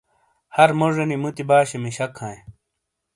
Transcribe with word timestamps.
ہر 0.55 0.69
موجینی 0.79 1.17
موتی 1.21 1.43
باشے 1.49 1.77
مشک 1.83 2.11
ہائں۔ 2.21 2.39